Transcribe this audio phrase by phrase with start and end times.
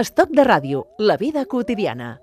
[0.00, 0.78] Estoc de ràdio,
[1.10, 2.14] la vida quotidiana.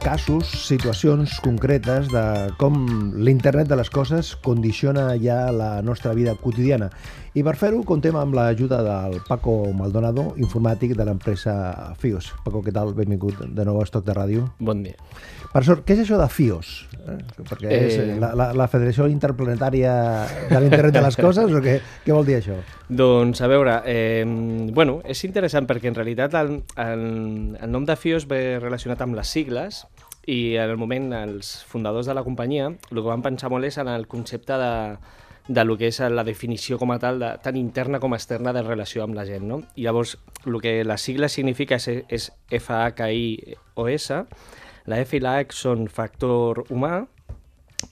[0.00, 2.22] Casos, situacions concretes de
[2.58, 2.74] com
[3.20, 6.88] l'internet de les coses condiciona ja la nostra vida quotidiana.
[7.36, 11.54] I per fer-ho contem amb l'ajuda del Paco Maldonado, informàtic de l'empresa
[12.00, 12.32] FIOS.
[12.46, 12.94] Paco, què tal?
[12.96, 14.48] Benvingut de nou a Estoc de Ràdio.
[14.58, 14.96] Bon dia.
[15.52, 16.72] Per sort, què és això de FIOS?
[17.00, 17.20] Eh?
[17.44, 19.94] Perquè és Eh, la, la, la Federació Interplanetària
[20.48, 22.56] de l'Internet de les Coses o què, què vol dir això?
[22.90, 24.24] Doncs, a veure, eh,
[24.74, 27.04] bueno, és interessant perquè en realitat el, el,
[27.54, 29.84] el nom de FIOS ve relacionat amb les sigles
[30.26, 33.78] i en el moment els fundadors de la companyia el que van pensar molt és
[33.78, 34.72] en el concepte de,
[35.46, 38.66] de lo que és la definició com a tal, de, tant interna com externa de
[38.66, 39.46] relació amb la gent.
[39.46, 39.62] No?
[39.78, 44.18] I llavors, el que la sigla significa és, és F-H-I-O-S,
[44.90, 47.04] la F i la H són factor humà,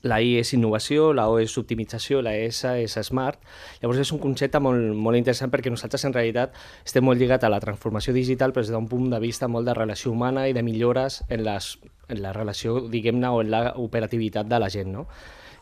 [0.03, 3.41] la I és innovació, la O és optimització, la S és smart.
[3.83, 7.53] Llavors és un concepte molt, molt interessant perquè nosaltres en realitat estem molt lligats a
[7.53, 10.63] la transformació digital però des d'un punt de vista molt de relació humana i de
[10.63, 11.75] millores en, les,
[12.09, 15.09] en la relació, diguem-ne, o en la operativitat de la gent, no?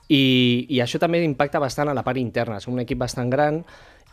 [0.09, 2.61] I, I això també impacta bastant a la part interna.
[2.63, 3.65] Som un equip bastant gran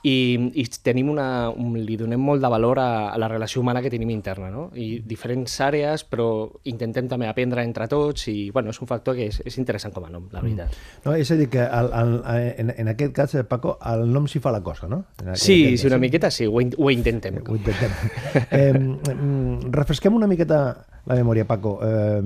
[0.03, 0.15] i,
[0.59, 3.89] i tenim una, un, li donem molt de valor a, a la relació humana que
[3.93, 4.65] tenim interna, no?
[4.75, 6.27] I diferents àrees, però
[6.67, 10.03] intentem també aprendre entre tots i, bueno, és un factor que és, és interessant com
[10.05, 10.75] a nom, la veritat.
[11.05, 12.13] No, és a dir, que el, el,
[12.59, 15.05] en, en aquest cas, eh, Paco, el nom s'hi fa la cosa, no?
[15.21, 17.39] En aquest- Sí, aquest- sí, una miqueta sí, ho, in- ho intentem.
[17.47, 17.91] Ho intentem.
[18.51, 20.63] eh, mm, refresquem una miqueta
[21.05, 21.79] la memòria, Paco.
[21.83, 22.21] Eh,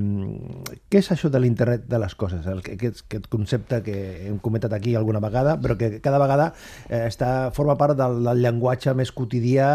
[0.90, 2.46] què és això de l'internet de les coses?
[2.46, 3.96] El, aquest, aquest concepte que
[4.28, 6.52] hem comentat aquí alguna vegada, però que cada vegada
[6.90, 9.68] eh, està, forma part del, del llenguatge més quotidià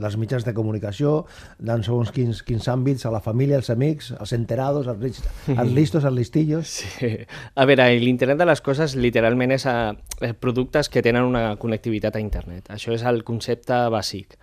[0.00, 1.24] dels mitjans de comunicació,
[1.64, 5.22] en segons quins, quins àmbits, a la família, els amics, els enterados, els, lis-
[5.56, 6.68] els listos, els listillos...
[7.00, 7.12] Sí.
[7.56, 12.16] A veure, l'internet de les coses literalment és a, eh, productes que tenen una connectivitat
[12.16, 12.68] a internet.
[12.74, 14.36] Això és el concepte bàsic.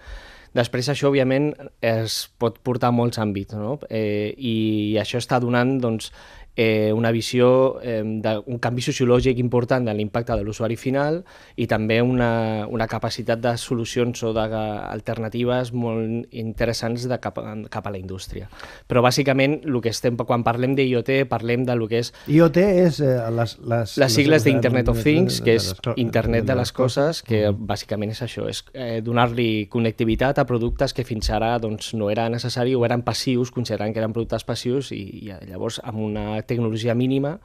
[0.57, 1.51] Després això, òbviament,
[1.85, 3.77] es pot portar a molts àmbits, no?
[3.93, 6.09] Eh, I això està donant, doncs,
[6.57, 11.21] eh, una visió eh, d'un canvi sociològic important de l'impacte de l'usuari final
[11.55, 17.37] i també una, una capacitat de solucions o d'alternatives molt interessants de cap,
[17.69, 18.49] cap a la indústria.
[18.89, 22.99] Però bàsicament, el que estem, quan parlem d'IoT, parlem de lo que és IoT és
[23.05, 23.95] eh, les, les...
[24.01, 27.67] les sigles les- d'Internet of Things, que és Internet de les coses, que Mhm.
[27.67, 32.27] bàsicament és això, és eh, donar-li connectivitat a productes que fins ara doncs, no era
[32.29, 36.95] necessari o eren passius, considerant que eren productes passius, i, i llavors amb una tecnologia
[36.95, 37.37] mínima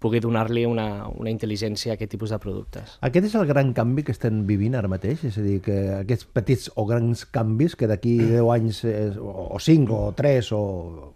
[0.00, 2.96] poder donar-li una, una intel·ligència a aquest tipus de productes.
[3.04, 5.26] Aquest és el gran canvi que estem vivint ara mateix?
[5.28, 9.50] És a dir, que aquests petits o grans canvis que d'aquí 10 anys, eh, o,
[9.52, 10.62] o 5 o 3 o,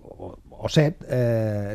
[0.04, 1.74] o, o 7, eh,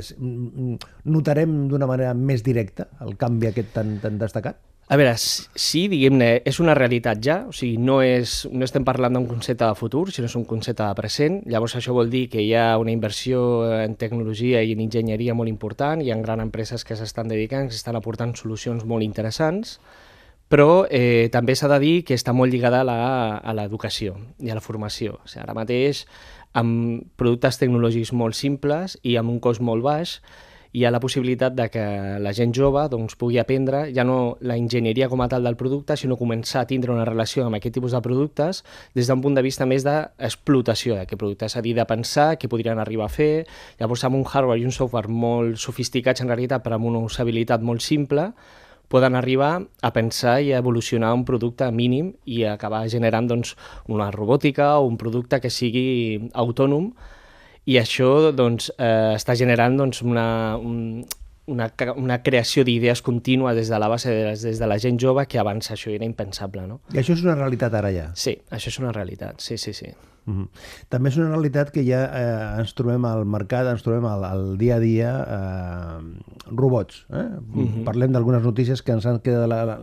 [1.10, 4.62] notarem d'una manera més directa el canvi aquest tan, tan destacat?
[4.90, 9.14] A veure, sí, diguem-ne, és una realitat ja, o sigui, no, és, no estem parlant
[9.14, 11.36] d'un concepte de futur, sinó és un concepte de present.
[11.46, 13.44] Llavors això vol dir que hi ha una inversió
[13.84, 17.78] en tecnologia i en enginyeria molt important, hi ha grans empreses que s'estan dedicant, que
[17.78, 19.78] s'estan aportant solucions molt interessants,
[20.50, 24.66] però eh, també s'ha de dir que està molt lligada a l'educació i a la
[24.66, 25.20] formació.
[25.22, 26.08] O sigui, ara mateix,
[26.58, 30.18] amb productes tecnològics molt simples i amb un cost molt baix,
[30.72, 31.84] hi ha la possibilitat de que
[32.22, 35.98] la gent jove doncs, pugui aprendre ja no la enginyeria com a tal del producte,
[35.98, 38.62] sinó començar a tindre una relació amb aquest tipus de productes
[38.94, 42.50] des d'un punt de vista més d'explotació d'aquest producte, és a dir, de pensar què
[42.52, 43.48] podrien arribar a fer,
[43.82, 47.66] llavors amb un hardware i un software molt sofisticats en realitat però amb una usabilitat
[47.66, 48.30] molt simple,
[48.90, 53.56] poden arribar a pensar i a evolucionar un producte mínim i acabar generant doncs,
[53.88, 56.94] una robòtica o un producte que sigui autònom
[57.70, 61.06] i això doncs, eh, està generant doncs, una, un,
[61.50, 65.26] una, una creació d'idees contínua des de la base, de, des de la gent jove,
[65.30, 66.66] que abans això era impensable.
[66.68, 66.80] No?
[66.94, 68.10] I això és una realitat ara ja.
[68.18, 69.92] Sí, això és una realitat, sí, sí, sí.
[70.26, 70.48] Mm -hmm.
[70.90, 74.58] També és una realitat que ja eh, ens trobem al mercat, ens trobem al, al
[74.58, 77.06] dia a dia eh, robots.
[77.10, 77.24] Eh?
[77.40, 77.84] Mm -hmm.
[77.84, 79.80] Parlem d'algunes notícies que ens han quedat la, la,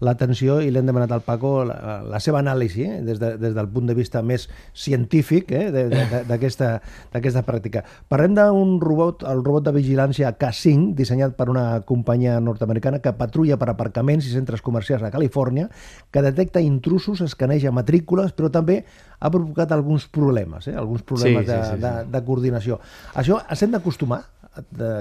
[0.00, 3.00] l'atenció i l'hem demanat al Paco la, la seva anàlisi eh?
[3.02, 5.70] des, de, des del punt de vista més científic eh?
[5.74, 7.82] de- de- de- d'aquesta pràctica.
[8.08, 13.58] Parlem d'un robot, el robot de vigilància K5, dissenyat per una companyia nord-americana que patrulla
[13.58, 15.68] per aparcaments i centres comercials a Califòrnia,
[16.12, 18.84] que detecta intrusos, escaneja matrícules, però també
[19.18, 20.76] ha provocat alguns problemes, eh?
[20.78, 21.82] alguns problemes Sí, de, sí, sí, sí.
[21.82, 22.78] de, de coordinació.
[23.18, 24.37] Això ens hem d'acostumar de-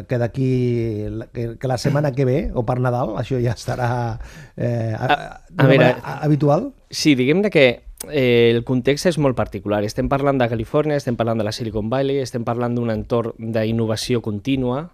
[0.08, 0.52] que d'aquí
[1.34, 3.90] que, que la setmana que ve o per Nadal això ja estarà
[4.56, 7.66] eh, a, A- a veure, habitual Sí, diguem-ne que
[8.08, 9.82] eh, el context és molt particular.
[9.84, 14.22] Estem parlant de Califòrnia, estem parlant de la Silicon Valley, estem parlant d'un entorn d'innovació
[14.24, 14.86] contínua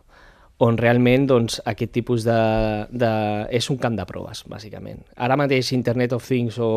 [0.63, 2.37] on realment doncs, aquest tipus de,
[2.89, 3.11] de...
[3.51, 5.01] és un camp de proves, bàsicament.
[5.17, 6.69] Ara mateix Internet of Things o,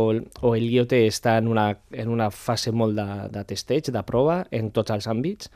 [0.42, 4.40] o el IoT està en una, en una fase molt de, de testeig, de prova,
[4.50, 5.52] en tots els àmbits,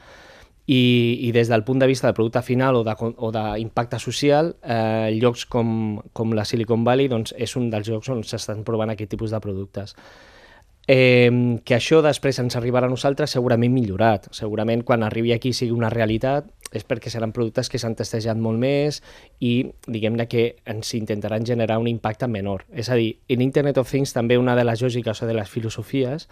[0.70, 5.42] i, i des del punt de vista del producte final o d'impacte social, eh, llocs
[5.50, 9.34] com, com la Silicon Valley doncs, és un dels llocs on s'estan provant aquest tipus
[9.34, 9.96] de productes.
[10.86, 14.30] Eh, que això després ens arribarà a nosaltres segurament millorat.
[14.34, 18.58] Segurament quan arribi aquí sigui una realitat és perquè seran productes que s'han testejat molt
[18.62, 19.00] més
[19.42, 22.62] i diguem-ne que ens intentaran generar un impacte menor.
[22.70, 25.50] És a dir, en Internet of Things també una de les lògiques o de les
[25.50, 26.28] filosofies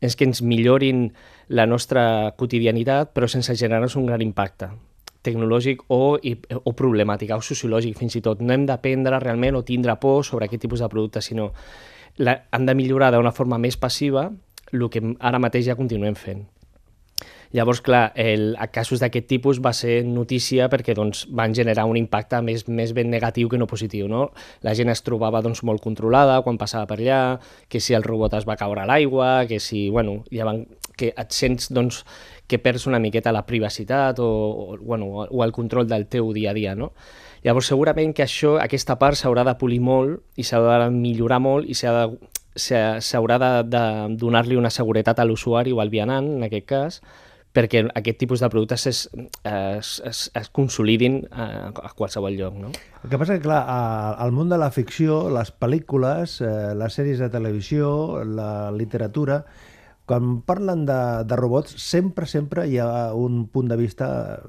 [0.00, 1.10] és que ens millorin
[1.48, 4.70] la nostra quotidianitat però sense generar-nos un gran impacte
[5.22, 8.40] tecnològic o, i, o problemàtic, o sociològic fins i tot.
[8.40, 11.50] No hem d'aprendre realment o tindre por sobre aquest tipus de productes, sinó
[12.16, 14.30] la, han de millorar d'una forma més passiva
[14.72, 16.46] el que ara mateix ja continuem fent.
[17.52, 21.96] Llavors, clar, el, a casos d'aquest tipus va ser notícia perquè doncs, van generar un
[21.98, 24.06] impacte més, més ben negatiu que no positiu.
[24.06, 24.28] No?
[24.62, 27.22] La gent es trobava doncs, molt controlada quan passava per allà,
[27.68, 30.62] que si el robot es va caure a l'aigua, que si, bueno, ja van,
[30.94, 32.04] que et sents doncs,
[32.46, 36.50] que perds una miqueta la privacitat o, o, bueno, o el control del teu dia
[36.50, 36.76] a dia.
[36.78, 36.92] No?
[37.42, 41.66] Llavors, segurament que això, aquesta part s'haurà de polir molt i s'haurà de millorar molt
[41.66, 42.04] i s'ha de
[42.54, 43.82] s'ha- s'haurà de, de
[44.18, 47.00] donar-li una seguretat a l'usuari o al vianant, en aquest cas,
[47.52, 48.98] perquè aquest tipus de productes es,
[49.42, 52.54] es, es, es consolidin a, a qualsevol lloc.
[52.54, 52.70] No?
[53.02, 56.94] El que passa que, clar, a- al món de la ficció, les pel·lícules, eh, les
[56.94, 59.44] sèries de televisió, la literatura,
[60.06, 64.40] quan parlen de, de robots, sempre, sempre hi ha un punt de vista...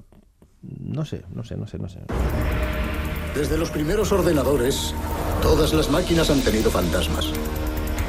[0.61, 1.99] No sé, no sé, no sé, no sé.
[3.33, 4.93] Desde los primeros ordenadores,
[5.41, 7.31] todas las máquinas han tenido fantasmas.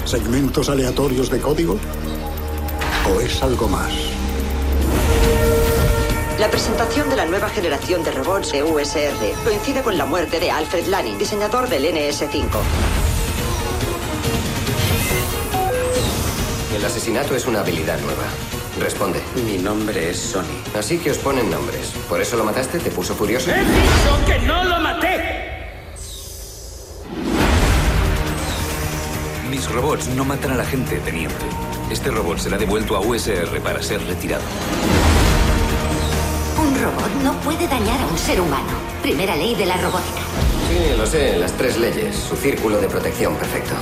[0.05, 1.79] ¿Segmentos aleatorios de código?
[3.09, 3.93] ¿O es algo más?
[6.43, 10.51] La presentación de la nueva generación de robots de USR coincide con la muerte de
[10.51, 12.59] Alfred Lanning, diseñador del NS5.
[16.75, 18.25] El asesinato es una habilidad nueva.
[18.81, 19.23] Responde.
[19.47, 20.43] Mi nombre es Sony.
[20.77, 21.93] Así que os ponen nombres.
[22.09, 22.81] ¿Por eso lo mataste?
[22.81, 23.53] ¿Te puso furioso?
[23.53, 25.69] dicho que no lo maté!
[29.49, 31.47] Mis robots no matan a la gente, teniente.
[31.89, 34.43] Este robot será devuelto a USR para ser retirado.
[36.83, 38.73] Un robot no puede dañar a un ser humano.
[39.03, 40.19] Primera ley de la robótica.
[40.69, 41.39] Sí, lo sé.
[41.39, 42.17] Las tres leyes.
[42.17, 43.75] Su círculo de protección perfecto.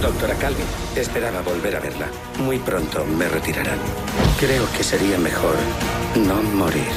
[0.00, 2.06] Doctora Calvin, esperaba volver a verla.
[2.38, 3.78] Muy pronto me retirarán.
[4.38, 5.56] Creo que sería mejor
[6.14, 6.92] no morir.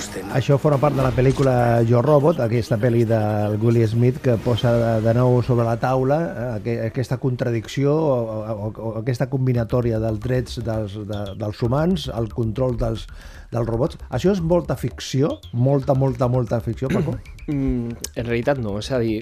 [0.00, 0.32] Usted no...
[0.38, 1.54] Això forma part de la pel·lícula
[1.88, 4.72] Jo Robot, aquesta pel·li del Willie Smith que posa
[5.04, 10.22] de, nou sobre la taula eh, aqu- aquesta contradicció o, o, o aquesta combinatòria dels
[10.24, 13.04] drets dels, de, dels humans, el control dels,
[13.52, 13.98] dels robots.
[14.08, 15.36] Això és molta ficció?
[15.52, 17.18] Molta, molta, molta ficció, Paco?
[17.50, 19.18] Mm, en realitat no, és a dir,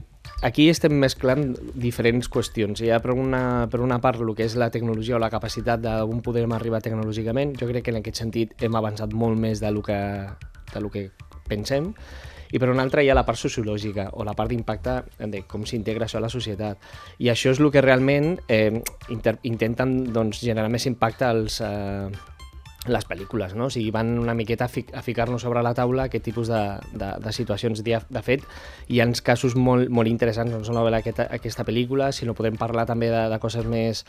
[0.47, 2.85] aquí estem mesclant diferents qüestions.
[2.85, 5.83] Hi ha per una, per una part el que és la tecnologia o la capacitat
[5.83, 7.57] d'on podem arribar tecnològicament.
[7.59, 9.99] Jo crec que en aquest sentit hem avançat molt més de lo que,
[10.75, 11.09] de lo que
[11.49, 11.93] pensem.
[12.49, 15.67] I per una altra hi ha la part sociològica o la part d'impacte de com
[15.69, 16.81] s'integra això a la societat.
[17.21, 18.81] I això és el que realment eh,
[19.45, 22.09] intenten doncs, generar més impacte als, eh,
[22.89, 23.67] les pel·lícules, no?
[23.69, 26.63] O sigui, van una miqueta a, fi a ficar-nos sobre la taula aquest tipus de,
[26.95, 27.83] de, de situacions.
[27.85, 28.45] De, fet,
[28.89, 33.11] hi ha casos molt, molt interessants, no només aquesta, aquesta pel·lícula, sinó podem parlar també
[33.13, 34.07] de, de coses més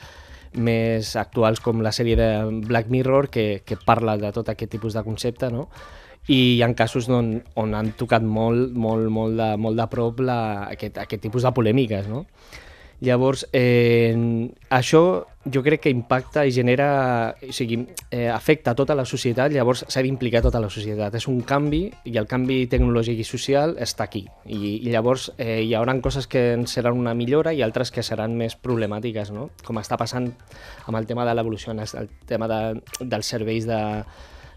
[0.49, 2.29] més actuals com la sèrie de
[2.65, 5.67] Black Mirror que, que parla de tot aquest tipus de concepte, no?
[6.29, 10.21] I hi ha casos on, on han tocat molt, molt, molt, de, molt de prop
[10.21, 12.25] la, aquest, aquest tipus de polèmiques, no?
[13.00, 14.13] Llavors, eh,
[14.75, 17.77] això jo crec que impacta i genera, o sigui,
[18.12, 21.15] eh, afecta tota la societat, llavors s'ha d'implicar tota la societat.
[21.15, 24.25] És un canvi i el canvi tecnològic i social està aquí.
[24.45, 28.03] I, i llavors eh, hi haurà coses que ens seran una millora i altres que
[28.03, 29.50] seran més problemàtiques, no?
[29.63, 30.27] com està passant
[30.86, 32.59] amb el tema de l'evolució, el tema de,
[33.00, 33.79] dels serveis de,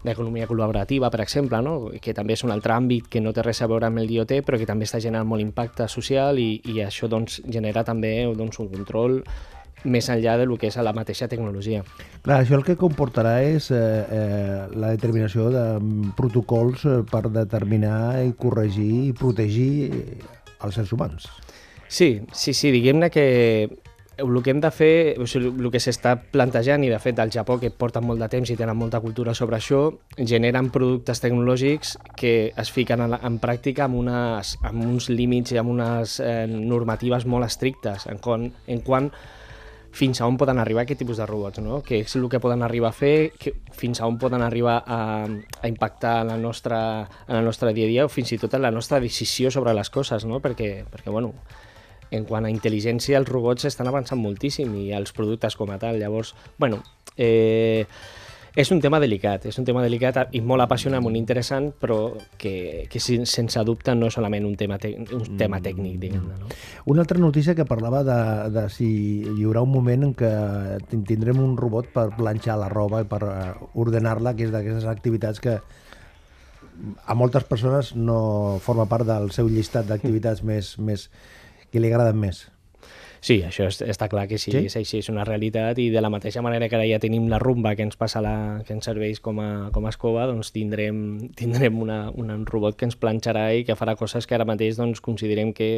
[0.03, 1.77] d'economia col·laborativa, per exemple, no?
[2.01, 4.41] que també és un altre àmbit que no té res a veure amb el IoT,
[4.45, 8.59] però que també està generant molt impacte social i, i això doncs, genera també doncs,
[8.59, 9.21] un control
[9.83, 11.81] més enllà del que és la mateixa tecnologia.
[12.23, 15.65] Clar, això el que comportarà és eh, eh, la determinació de
[16.17, 19.73] protocols eh, per determinar i corregir i protegir
[20.63, 21.27] els éssers humans.
[21.87, 23.25] Sí, sí, sí, diguem-ne que
[24.17, 27.31] el que hem de fer, o sigui, el que s'està plantejant, i de fet al
[27.33, 29.83] Japó, que porten molt de temps i tenen molta cultura sobre això,
[30.17, 35.61] generen productes tecnològics que es fiquen en, en pràctica amb, unes, amb uns límits i
[35.61, 39.09] amb unes eh, normatives molt estrictes en, quan, en quant
[39.93, 41.83] fins a on poden arribar aquest tipus de robots, no?
[41.85, 45.01] que és el que poden arribar a fer, que, fins a on poden arribar a,
[45.61, 46.79] a impactar en la, nostra,
[47.27, 49.75] en el nostre dia a dia o fins i tot en la nostra decisió sobre
[49.77, 50.41] les coses, no?
[50.41, 51.35] perquè, perquè bueno,
[52.13, 55.99] en quant a intel·ligència, els robots estan avançant moltíssim i els productes com a tal.
[56.01, 56.81] Llavors, bueno,
[57.17, 57.85] eh,
[58.55, 62.85] és un tema delicat, és un tema delicat i molt apassionant, molt interessant, però que,
[62.89, 66.37] que sense dubte no és solament un tema, un tema tècnic, diguem-ne.
[66.37, 66.51] No?
[66.93, 68.19] Una altra notícia que parlava de,
[68.53, 68.89] de si
[69.25, 70.33] hi haurà un moment en què
[70.93, 75.41] tindrem un robot per planxar la roba i per eh, ordenar-la, que és d'aquestes activitats
[75.41, 75.57] que
[77.05, 81.09] a moltes persones no forma part del seu llistat d'activitats més, més,
[81.73, 82.45] que li agraden més.
[83.23, 86.01] Sí, això és, està clar que sí, sí, és així, és una realitat i de
[86.03, 88.35] la mateixa manera que ara ja tenim la rumba que ens passa la,
[88.67, 90.97] que ens serveix com a, com a escova, doncs tindrem,
[91.39, 94.75] tindrem una, una, un robot que ens planxarà i que farà coses que ara mateix
[94.75, 95.71] doncs, considerem que,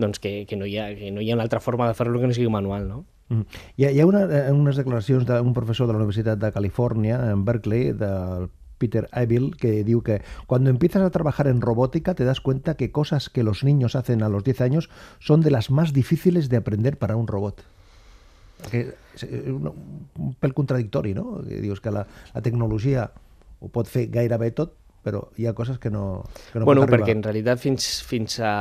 [0.00, 2.22] doncs que, que, no hi ha, que no hi ha una altra forma de fer-lo
[2.22, 3.04] que no sigui manual, no?
[3.28, 3.60] Mm.
[3.76, 7.20] Hi ha, hi ha una, eh, unes declaracions d'un professor de la Universitat de Califòrnia,
[7.36, 12.24] en Berkeley, del Peter Evil, que diu que cuando empiezas a trabajar en robótica te
[12.24, 15.70] das cuenta que cosas que los niños hacen a los 10 años son de las
[15.70, 17.62] más difíciles de aprender para un robot.
[18.70, 18.94] És
[19.50, 19.68] un,
[20.16, 21.42] un pèl contradictori, no?
[21.44, 22.40] Que dius que la, la
[25.04, 28.52] però hi ha coses que no, que no bueno, perquè en realitat fins, fins a...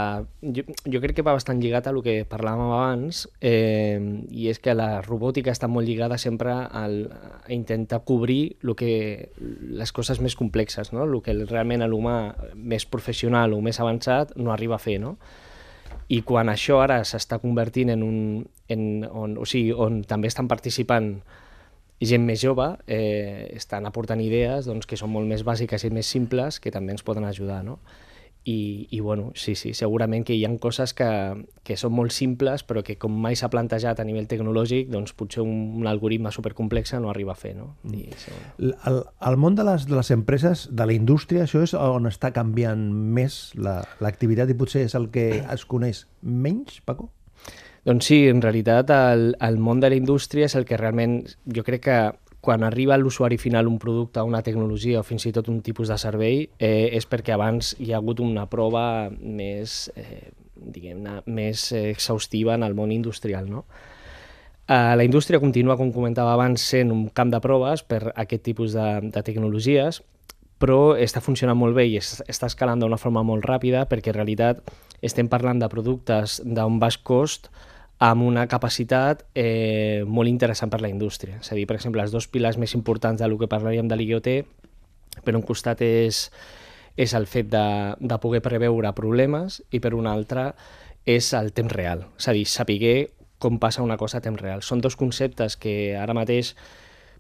[0.44, 3.96] Jo, jo crec que va bastant lligat a el que parlàvem abans, eh,
[4.28, 9.32] i és que la robòtica està molt lligada sempre al, a intentar cobrir lo que,
[9.40, 11.08] les coses més complexes, no?
[11.08, 12.18] el que realment l'humà
[12.56, 15.00] més professional o més avançat no arriba a fer.
[15.00, 15.16] No?
[16.12, 18.20] I quan això ara s'està convertint en un...
[18.74, 21.16] En, on, o sigui, on també estan participant
[22.10, 26.10] gent més jove eh, estan aportant idees doncs, que són molt més bàsiques i més
[26.10, 27.62] simples que també ens poden ajudar.
[27.64, 27.80] No?
[28.46, 31.08] I, i bueno, sí, sí, segurament que hi ha coses que,
[31.64, 35.46] que són molt simples però que com mai s'ha plantejat a nivell tecnològic doncs potser
[35.46, 37.54] un, un algoritme supercomplex no arriba a fer.
[37.56, 37.78] No?
[37.88, 37.96] Mm.
[37.96, 38.36] I, sí.
[38.60, 42.34] el, el món de les, de les empreses, de la indústria, això és on està
[42.36, 47.14] canviant més l'activitat la, i potser és el que es coneix menys, Paco?
[47.84, 51.18] Doncs sí, en realitat el, el món de la indústria és el que realment
[51.56, 51.98] jo crec que
[52.44, 55.98] quan arriba l'usuari final un producte, una tecnologia o fins i tot un tipus de
[56.00, 62.56] servei eh, és perquè abans hi ha hagut una prova més, eh, diguem-ne, més exhaustiva
[62.56, 63.48] en el món industrial.
[63.52, 63.64] No?
[64.68, 68.76] Eh, la indústria continua, com comentava abans, sent un camp de proves per aquest tipus
[68.76, 70.02] de, de tecnologies,
[70.64, 74.64] però està funcionant molt bé i està escalant d'una forma molt ràpida perquè en realitat
[75.04, 77.50] estem parlant de productes d'un baix cost
[78.04, 81.38] amb una capacitat eh, molt interessant per la indústria.
[81.40, 84.30] És a dir, per exemple, els dos pilars més importants del que parlaríem de l'IoT,
[85.24, 86.26] per un costat és,
[86.96, 87.66] és el fet de,
[88.00, 90.52] de poder preveure problemes i per un altre
[91.06, 92.94] és el temps real, és a dir, saber
[93.44, 94.64] com passa una cosa a temps real.
[94.64, 96.54] Són dos conceptes que ara mateix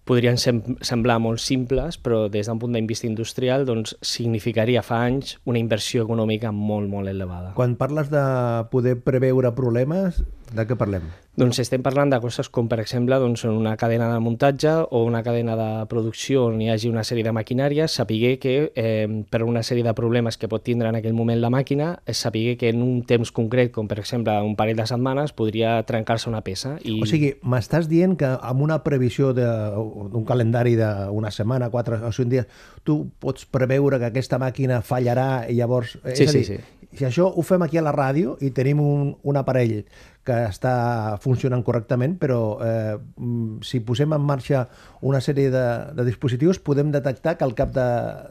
[0.07, 5.03] podrien sem semblar molt simples, però des d'un punt de vista industrial doncs, significaria fa
[5.07, 7.53] anys una inversió econòmica molt, molt elevada.
[7.55, 8.23] Quan parles de
[8.71, 11.07] poder preveure problemes, de què parlem?
[11.33, 15.23] Doncs estem parlant de coses com, per exemple, doncs, una cadena de muntatge o una
[15.25, 19.63] cadena de producció on hi hagi una sèrie de maquinàries, sapiguer que eh, per una
[19.65, 22.83] sèrie de problemes que pot tindre en aquell moment la màquina, és sapiguer que en
[22.85, 26.75] un temps concret, com per exemple un parell de setmanes, podria trencar-se una peça.
[26.85, 26.99] I...
[27.01, 32.29] O sigui, m'estàs dient que amb una previsió d'un calendari d'una setmana, quatre o cinc
[32.29, 35.97] dies, tu pots preveure que aquesta màquina fallarà i llavors...
[36.13, 38.51] Sí, és a dir, sí, sí si això ho fem aquí a la ràdio i
[38.55, 39.83] tenim un, un aparell
[40.23, 44.67] que està funcionant correctament, però eh, mm, si posem en marxa
[45.01, 45.65] una sèrie de,
[45.97, 47.87] de dispositius podem detectar que al cap de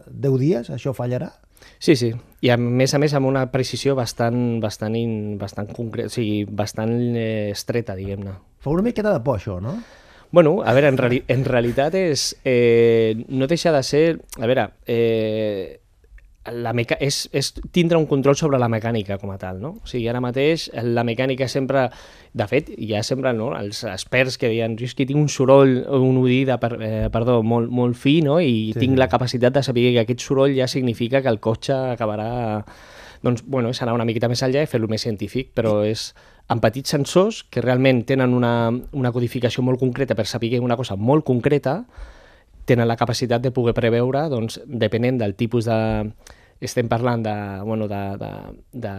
[0.08, 1.32] 10 dies això fallarà?
[1.78, 2.12] Sí, sí.
[2.42, 6.44] I a més a més amb una precisió bastant, bastant, in, bastant concret, o sigui,
[6.46, 8.38] bastant eh, estreta, diguem-ne.
[8.62, 9.76] Fa una miqueta de por, això, no?
[10.32, 12.30] Bueno, a veure, en, reali en realitat és...
[12.48, 14.04] Eh, no deixa de ser...
[14.40, 15.82] A veure, eh,
[16.50, 19.76] la meca és, és tindre un control sobre la mecànica com a tal, no?
[19.78, 21.84] O sigui, ara mateix la mecànica sempre,
[22.34, 25.76] de fet, ha sempre no, els experts que diuen jo és que tinc un soroll,
[25.86, 28.40] un oïd, per, eh, perdó, molt, molt fi, no?
[28.40, 31.76] I Sí, tinc la capacitat de saber que aquest soroll ja significa que el cotxe
[31.94, 32.64] acabarà...
[33.22, 36.08] Doncs, bueno, és anar una miqueta més enllà i fer-lo més científic, però és
[36.50, 40.96] amb petits sensors que realment tenen una, una codificació molt concreta per saber una cosa
[40.98, 41.84] molt concreta,
[42.64, 45.78] tenen la capacitat de poder preveure, doncs, depenent del tipus de...
[46.62, 47.34] Estem parlant de,
[47.66, 48.28] bueno, de, de,
[48.84, 48.92] de,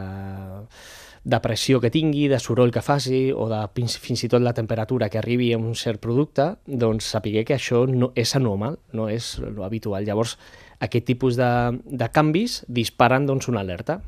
[1.23, 4.51] de pressió que tingui, de soroll que faci, o de fins, fins i tot la
[4.53, 9.07] temperatura que arribi a un cert producte, doncs saber que això no és anormal, no
[9.07, 10.03] és lo habitual.
[10.03, 10.35] Llavors,
[10.83, 14.01] aquest tipus de, de canvis disparen doncs, una alerta.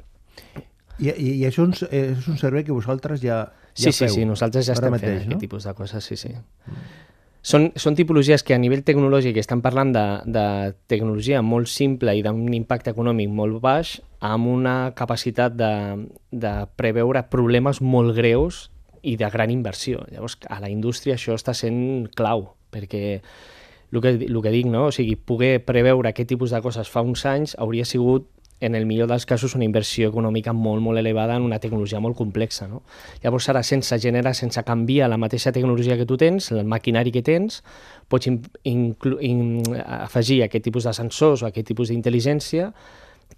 [1.00, 3.46] I, i, i això és un, és un servei que vosaltres ja,
[3.76, 4.14] Sí, ja sí, feu.
[4.14, 5.36] sí, nosaltres ja estem mateix, fent no?
[5.36, 6.30] aquest tipus de coses, sí, sí.
[7.46, 10.46] Són, són tipologies que a nivell tecnològic estan parlant de, de
[10.90, 15.74] tecnologia molt simple i d'un impacte econòmic molt baix amb una capacitat de,
[16.34, 18.72] de preveure problemes molt greus
[19.06, 20.02] i de gran inversió.
[20.10, 23.20] Llavors, a la indústria això està sent clau, perquè
[23.94, 24.88] el que, el que dic, no?
[24.90, 28.26] o sigui, poder preveure aquest tipus de coses fa uns anys hauria sigut
[28.60, 32.16] en el millor dels casos, una inversió econòmica molt, molt elevada en una tecnologia molt
[32.18, 32.68] complexa.
[32.72, 32.84] No?
[33.24, 37.24] Llavors, ara, sense generar, sense canviar la mateixa tecnologia que tu tens, el maquinari que
[37.26, 37.62] tens,
[38.08, 42.72] pots in, in, afegir aquest tipus de sensors o aquest tipus d'intel·ligència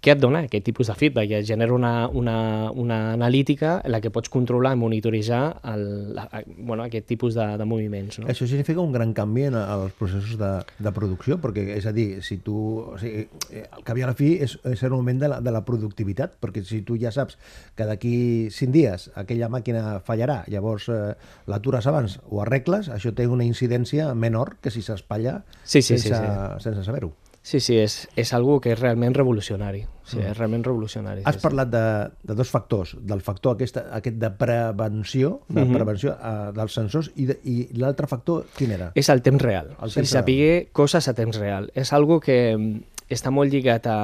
[0.00, 4.00] que et dona aquest tipus de feedback, et genera una, una, una analítica en la
[4.00, 8.20] que pots controlar i monitoritzar el, la, bueno, aquest tipus de, de moviments.
[8.22, 8.28] No?
[8.30, 12.22] Això significa un gran canvi en els processos de, de producció, perquè, és a dir,
[12.22, 12.56] si tu...
[12.94, 13.26] O sigui,
[13.58, 16.38] el que havia a la fi és, és el moment de la, de la productivitat,
[16.38, 17.38] perquè si tu ja saps
[17.74, 18.16] que d'aquí
[18.54, 21.14] 5 dies aquella màquina fallarà, llavors eh,
[21.50, 26.08] l'atures abans o arregles, això té una incidència menor que si s'espatlla Sí, sí, sí,
[26.08, 26.68] sense, sí.
[26.68, 27.12] sense saber-ho.
[27.48, 29.86] Sí, sí, és, és algo que és realment revolucionari.
[30.04, 31.22] Sí, és realment revolucionari.
[31.24, 31.80] Has sí, parlat de,
[32.28, 35.72] de dos factors, del factor aquesta, aquest de prevenció, de Mhm.
[35.78, 38.90] prevenció eh, dels sensors, i, de, i l'altre factor, quin era?
[38.94, 39.70] És el temps real.
[39.80, 41.70] El o sigui, saber coses a temps real.
[41.74, 43.98] És algo que mm, està molt lligat a,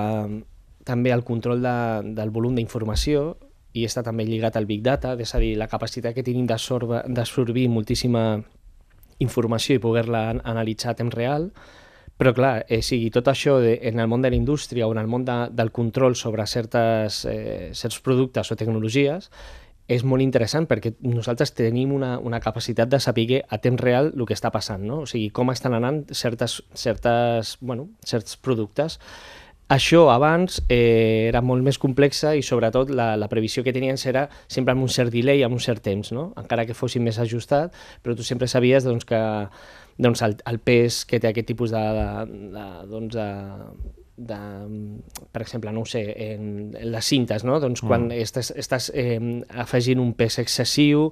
[0.84, 1.76] també al control de,
[2.16, 3.36] del volum d'informació
[3.74, 7.68] i està també lligat al Big Data, és a dir, la capacitat que tenim d'absorbir
[7.68, 8.40] moltíssima
[9.18, 11.50] informació i poder-la an- analitzar a temps real,
[12.16, 15.02] però clar, eh, sigui, tot això de, en el món de la indústria o en
[15.02, 19.30] el món de, del control sobre certes, eh, certs productes o tecnologies
[19.84, 24.26] és molt interessant perquè nosaltres tenim una, una capacitat de saber a temps real el
[24.26, 25.02] que està passant, no?
[25.04, 28.98] o sigui, com estan anant certes, certes, bueno, certs productes.
[29.74, 34.26] Això abans eh, era molt més complexa i sobretot la, la previsió que tenien era
[34.46, 36.32] sempre amb un cert delay, amb un cert temps, no?
[36.40, 37.72] encara que fossin més ajustat,
[38.04, 39.20] però tu sempre sabies doncs, que
[39.98, 42.08] doncs, el, el pes que té aquest tipus de, de,
[42.54, 43.28] de, doncs, de,
[44.16, 44.38] de,
[45.32, 47.58] per exemple, no ho sé, en, en les cintes, no?
[47.62, 48.22] doncs quan mm.
[48.22, 49.18] estàs, estàs eh,
[49.64, 51.08] afegint un pes excessiu,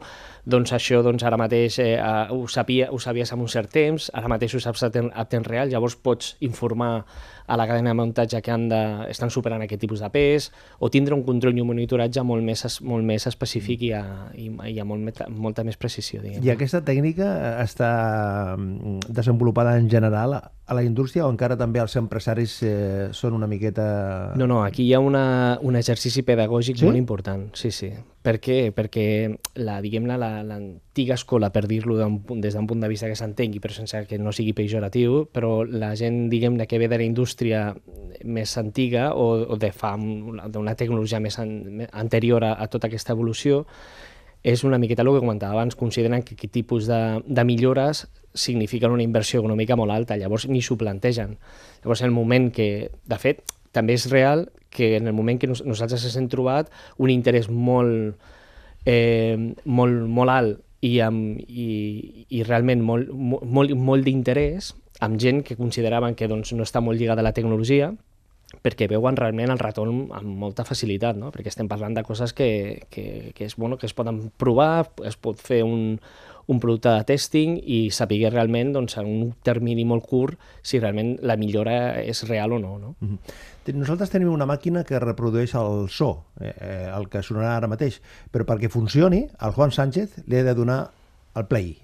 [0.46, 1.96] doncs això doncs ara mateix eh,
[2.30, 5.26] ho, sabia, ho sabies en un cert temps, ara mateix ho saps a, ten, a
[5.26, 6.94] temps real, llavors pots informar
[7.46, 10.90] a la cadena de muntatge que han de, estan superant aquest tipus de pes, o
[10.90, 14.04] tindre un control i un monitoratge molt més, molt més específic i, a,
[14.38, 16.22] i, i a molt, molta més precisió.
[16.22, 16.42] Diguem.
[16.44, 17.28] I aquesta tècnica
[17.62, 17.92] està
[18.56, 23.48] mm, desenvolupada en general a la indústria o encara també els empresaris eh, són una
[23.50, 24.32] miqueta...
[24.38, 26.86] No, no, aquí hi ha una, un exercici pedagògic Sí?
[26.88, 27.92] molt important, sí, sí.
[28.22, 28.70] Per què?
[28.70, 29.04] Perquè
[29.58, 31.96] la, diguem-ne, la- l'antiga escola, per dir-lo
[32.38, 35.96] des d'un punt de vista que s'entengui, però sense que no sigui pejoratiu, però la
[35.98, 37.74] gent, diguem-ne, que ve de la indústria
[38.22, 42.86] més antiga o, o de fa una- d'una tecnologia més an, anterior a, a tota
[42.86, 43.64] aquesta evolució,
[44.42, 48.90] és una miqueta el que comentava abans, consideren que aquest tipus de, de millores signifiquen
[48.90, 51.36] una inversió econòmica molt alta, llavors ni s'ho plantegen.
[51.82, 55.50] Llavors, en el moment que, de fet, també és real que en el moment que
[55.50, 58.16] nos, nosaltres ens hem trobat un interès molt,
[58.88, 65.42] eh, molt, molt alt i, amb, i, i realment molt, molt, molt, d'interès amb gent
[65.46, 67.92] que consideraven que doncs, no està molt lligada a la tecnologia,
[68.62, 71.30] perquè veuen realment el retorn amb molta facilitat, no?
[71.32, 72.50] perquè estem parlant de coses que,
[72.90, 76.00] que, que, és, bueno, que es poden provar, es pot fer un,
[76.46, 81.18] un producte de testing i saber realment doncs, en un termini molt curt si realment
[81.22, 82.78] la millora és real o no.
[82.78, 82.94] no?
[83.00, 83.18] Mhm.
[83.64, 87.68] Te- Nosaltres tenim una màquina que reprodueix el so, eh, eh, el que sonarà ara
[87.68, 88.00] mateix,
[88.32, 90.90] però perquè funcioni, al Juan Sánchez li he de donar
[91.34, 91.78] el play.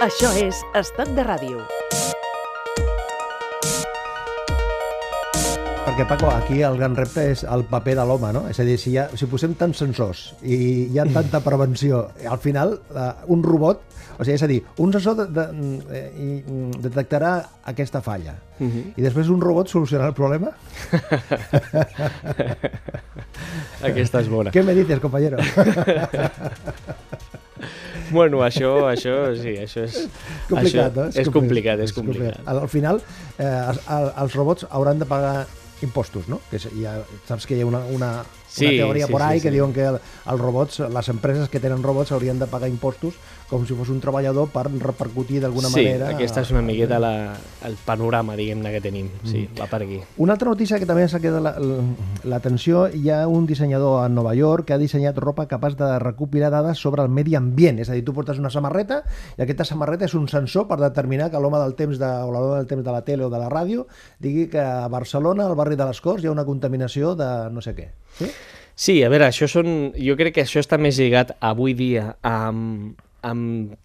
[0.00, 1.60] Això és Estat de Ràdio.
[6.00, 8.40] Perquè Paco, aquí el gran repte és el paper de l'home, no?
[8.48, 12.40] És a dir, si, ha, si posem tants sensors i hi ha tanta prevenció, al
[12.40, 13.84] final uh, un robot,
[14.16, 15.44] o sigui, és a dir, un sensor de, de,
[15.90, 16.00] de,
[16.40, 17.34] mm, detectarà
[17.74, 18.96] aquesta falla uh -huh.
[18.96, 20.48] i després un robot solucionarà el problema?
[23.92, 24.50] Aquesta és bona.
[24.56, 25.36] Què me dices, compañero?
[28.10, 30.08] Bueno, això, això, sí, això és...
[30.48, 31.04] complicat, això, no?
[31.14, 32.40] És, complicat, és complicat.
[32.44, 33.00] Al, al final,
[33.38, 33.78] eh, els,
[34.18, 35.46] els robots hauran de pagar
[35.86, 36.40] impostos, no?
[36.50, 39.44] Que ja, saps que hi ha una, una, Sí, una teoria sí, por ahí sí,
[39.44, 39.54] que sí.
[39.54, 43.14] diuen que el, els robots, les empreses que tenen robots haurien de pagar impostos
[43.50, 46.08] com si fos un treballador per repercutir d'alguna Sí, manera...
[46.14, 47.10] aquesta és una miqueta la,
[47.66, 49.08] el panorama, diguem-ne, que tenim.
[49.26, 49.98] Sí, va per aquí.
[50.22, 51.56] Una altra notícia que també s'ha quedat la-
[52.30, 56.50] l'atenció, hi ha un dissenyador a Nova York que ha dissenyat ropa capaç de recopilar
[56.54, 57.80] dades sobre el medi ambient.
[57.82, 59.02] És a dir, tu portes una samarreta
[59.38, 62.40] i aquesta samarreta és un sensor per determinar que l'home del temps de, o la
[62.44, 63.86] dona del temps de la tele o de la ràdio
[64.20, 67.60] digui que a Barcelona, al barri de les Corts, hi ha una contaminació de no
[67.64, 67.90] sé què.
[68.18, 68.30] Sí?
[68.80, 69.90] Sí, a veure, això són...
[69.98, 72.94] Jo crec que això està més lligat avui dia amb,
[73.26, 73.76] amb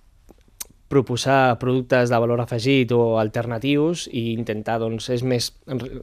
[0.88, 5.50] proposar productes de valor afegit o alternatius i intentar, doncs, és més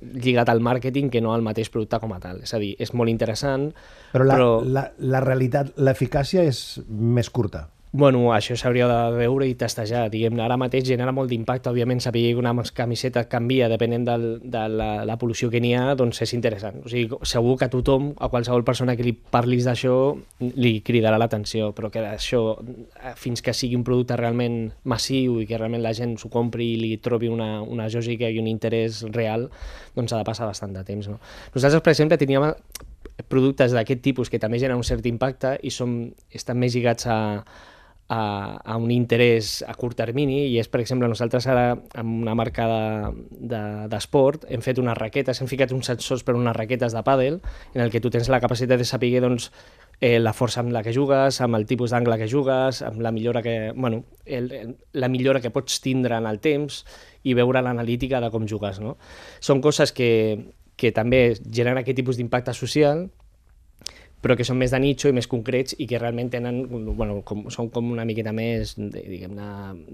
[0.02, 2.42] lligat al màrqueting que no al mateix producte com a tal.
[2.42, 3.70] És a dir, és molt interessant,
[4.12, 4.48] Però la, però...
[4.66, 7.68] la, la realitat, l'eficàcia és més curta.
[7.94, 10.06] Bueno, això s'hauria de veure i testejar.
[10.08, 11.68] Diguem-ne, ara mateix genera molt d'impacte.
[11.68, 15.90] Òbviament, saber que una camiseta canvia depenent del, de la, la pol·lució que n'hi ha,
[15.92, 16.78] doncs és interessant.
[16.80, 19.96] O sigui, segur que a tothom, a qualsevol persona que li parlis d'això,
[20.40, 22.40] li cridarà l'atenció, però que això,
[22.96, 26.70] eh, fins que sigui un producte realment massiu i que realment la gent s'ho compri
[26.72, 29.50] i li trobi una, una lògica i un interès real,
[29.92, 31.10] doncs ha de passar bastant de temps.
[31.12, 31.18] No?
[31.52, 32.48] Nosaltres, per exemple, teníem
[33.28, 37.18] productes d'aquest tipus que també generen un cert impacte i som, estan més lligats a,
[38.12, 42.34] a, a un interès a curt termini i és, per exemple, nosaltres ara amb una
[42.36, 42.66] marca
[43.32, 47.02] d'esport de, de, hem fet unes raquetes, hem ficat uns sensors per unes raquetes de
[47.06, 47.40] pàdel
[47.72, 49.48] en el que tu tens la capacitat de saber doncs,
[50.00, 53.14] eh, la força amb la que jugues, amb el tipus d'angle que jugues, amb la
[53.16, 56.82] millora que, bueno, el, el, la millora que pots tindre en el temps
[57.22, 58.82] i veure l'analítica de com jugues.
[58.82, 58.98] No?
[59.40, 60.10] Són coses que,
[60.76, 63.06] que també generen aquest tipus d'impacte social
[64.22, 67.48] però que són més de nicho i més concrets i que realment tenen, bueno, com,
[67.50, 69.48] són com una miqueta més, diguem-ne,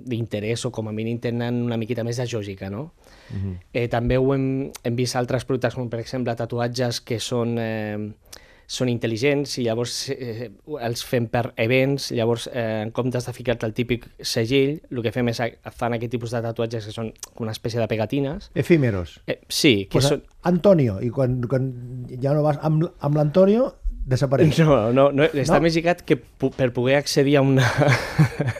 [0.04, 2.90] d'interès o com a mínim tenen una miqueta més de lògica, no?
[3.32, 3.54] Uh -huh.
[3.72, 8.12] eh, també ho hem, hem vist altres productes com per exemple tatuatges que són, eh,
[8.66, 13.64] són intel·ligents i llavors eh, els fem per events, llavors eh, en comptes de ficar-te
[13.66, 15.40] el típic segell, el que fem és
[15.72, 18.50] fan aquest tipus de tatuatges que són com una espècie de pegatines.
[18.54, 19.20] Efímeros.
[19.26, 20.22] Eh, sí, que Pues, són...
[20.42, 21.72] Antonio, i quan, quan
[22.20, 23.72] ja no vas amb, amb l'Antonio,
[24.08, 24.58] desapareix.
[24.64, 25.64] No, no, no, està No?
[25.66, 27.66] més lligat que per poder accedir a una...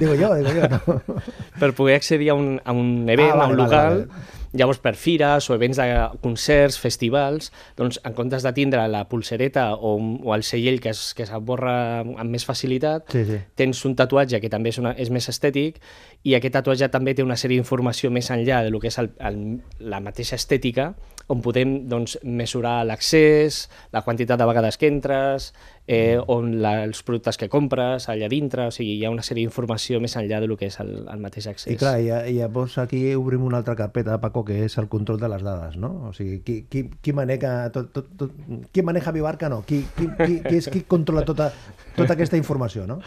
[0.01, 1.21] Digo jo, digo jo, no.
[1.59, 4.37] per poder accedir a un, a un event, Ah, vale, a un vale, local, vale.
[4.53, 5.87] Llavors per fires o events de
[6.23, 11.13] concerts, festivals, doncs en comptes de tindre la pulsereta o, o el segell que es,
[11.15, 13.39] que s'aborra amb més facilitat, Sí, sí.
[13.59, 15.81] tens un tatuatge que també és, una, és més estètic
[16.25, 19.13] i aquest tatuatge també té una sèrie d'informació més enllà de lo que és el,
[19.21, 19.39] el,
[19.81, 20.93] la mateixa estètica,
[21.29, 25.53] on podem doncs, mesurar l'accés, la quantitat de vegades que entres,
[25.89, 29.47] eh, on la, els productes que compres allà dintre, o sigui, hi ha una sèrie
[29.47, 31.73] d'informació més enllà de lo que és el, el mateix accés.
[31.73, 35.19] I clar, i, i llavors aquí obrim una altra carpeta, Paco, que és el control
[35.23, 35.91] de les dades, no?
[36.11, 38.37] O sigui, qui, qui, qui maneja tot, tot, tot,
[38.69, 39.63] qui maneja Vivarca, no?
[39.65, 41.49] Qui, qui, qui, qui és qui controla tota,
[41.97, 43.01] tota aquesta informació, no?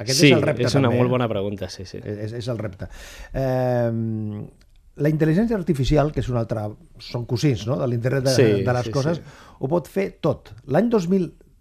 [0.00, 1.16] Aquest sí, és el repte és una també, molt eh?
[1.18, 2.00] bona pregunta, sí, sí.
[2.00, 2.88] És, és el repte.
[3.36, 3.92] Eh,
[5.04, 6.66] la intel·ligència artificial, que és un altre...
[7.04, 9.56] Són cosins, no?, de l'internet de, Sí, de les sí, coses, sí.
[9.60, 10.52] ho pot fer tot.
[10.72, 10.90] L'any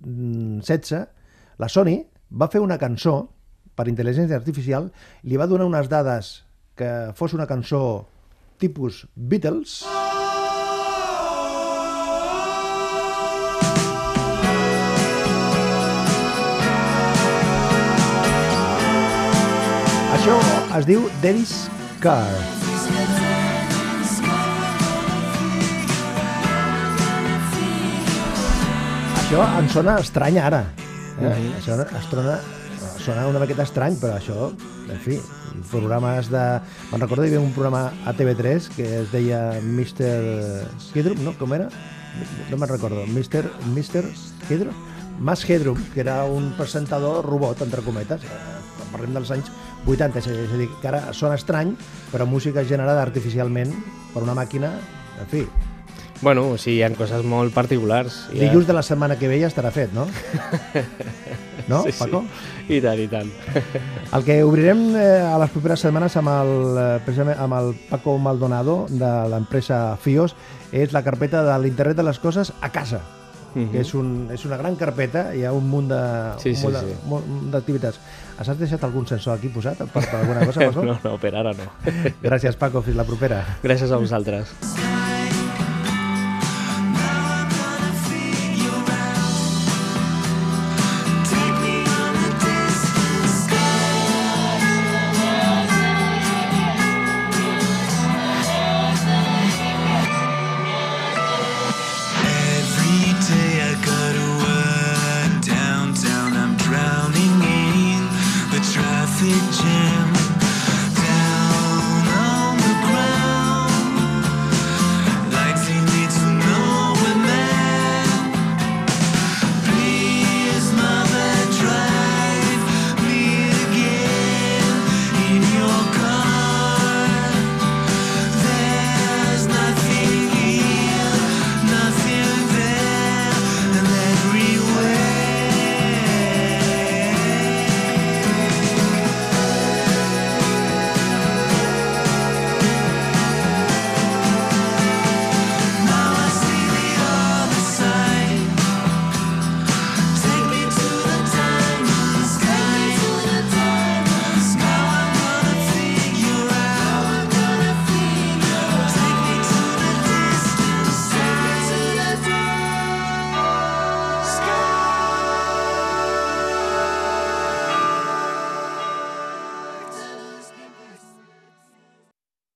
[0.02, 1.08] 2016,
[1.62, 1.98] la Sony
[2.32, 3.16] va fer una cançó
[3.76, 4.92] per intel·ligència artificial,
[5.24, 6.42] li va donar unes dades
[6.76, 8.08] que fos una cançó
[8.62, 9.82] tipus Beatles,
[20.22, 20.36] Això
[20.78, 21.54] es diu Daddy's
[22.04, 22.61] Car.
[29.32, 30.58] Això em sona estrany ara.
[31.24, 31.30] Eh?
[31.56, 32.34] Això es trona,
[33.00, 34.50] sona una miqueta estrany, però això,
[34.92, 35.16] en fi,
[35.72, 36.42] programes de...
[36.90, 40.12] Me'n recordo que hi havia un programa a TV3 que es deia Mr.
[40.92, 41.32] Headroom, no?
[41.40, 41.70] Com era?
[42.50, 43.08] No me'n recordo.
[43.08, 43.46] Mr.
[43.72, 44.04] Mr.
[44.50, 44.84] Headroom?
[45.24, 48.28] Mas Headroom, que era un presentador robot, entre cometes.
[48.28, 49.56] Eh, Parlem dels anys
[49.88, 51.78] 80, és a dir, que ara sona estrany,
[52.12, 53.78] però música generada artificialment
[54.12, 54.76] per una màquina,
[55.24, 55.48] en fi,
[56.22, 58.28] Bueno, o sigui, hi ha coses molt particulars.
[58.30, 58.36] Ha...
[58.38, 60.08] Dilluns de la setmana que ve ja estarà fet, no?
[61.68, 62.24] No, sí, Paco?
[62.68, 62.74] Sí.
[62.76, 63.30] I tant, i tant.
[64.18, 68.16] El que obrirem eh, a les properes setmanes amb el, eh, precisament amb el Paco
[68.20, 70.34] Maldonado de l'empresa FIOS
[70.74, 73.02] és la carpeta de l'internet de les coses a casa.
[73.54, 73.68] Mhm.
[73.74, 76.94] que és, un, és una gran carpeta, hi ha un munt de- Sí, sí, sí.
[77.52, 78.00] d'activitats.
[78.40, 80.86] Has deixat algun sensor aquí posat per, per alguna cosa, Paco?
[80.88, 81.68] No, no, per ara no.
[82.24, 82.82] Gràcies, Paco.
[82.82, 83.44] Fins la propera.
[83.62, 84.56] Gràcies a vosaltres.